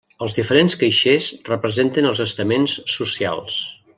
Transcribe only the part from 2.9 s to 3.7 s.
socials.